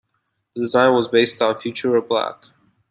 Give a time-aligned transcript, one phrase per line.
[0.55, 2.45] The design was based on Futura Black.